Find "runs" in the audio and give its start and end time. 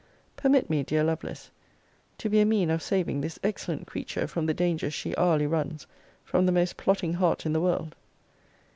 5.45-5.85